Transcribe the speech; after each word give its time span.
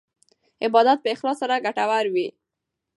عبادت 0.63 0.97
په 1.01 1.09
اخلاص 1.15 1.37
سره 1.41 1.63
ګټور 1.65 2.05
وي. 2.13 2.27